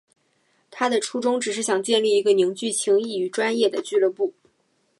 [0.71, 4.33] 他的初衷只是想建立一个凝聚情谊与专业的俱乐部。